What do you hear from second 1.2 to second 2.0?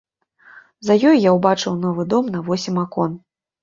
я ўбачыў